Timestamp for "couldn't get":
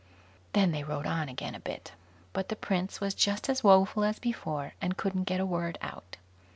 4.97-5.39